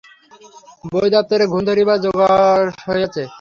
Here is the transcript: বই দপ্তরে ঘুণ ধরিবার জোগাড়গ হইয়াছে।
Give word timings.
বই 0.91 1.07
দপ্তরে 1.15 1.45
ঘুণ 1.47 1.61
ধরিবার 1.69 1.97
জোগাড়গ 2.03 2.69
হইয়াছে। 2.87 3.23